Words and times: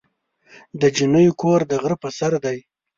د 0.81 0.81
جینۍ 0.95 1.27
کور 1.41 1.59
د 1.67 1.71
غره 1.81 1.97
په 2.03 2.09
سر 2.17 2.33
دی. 2.45 2.57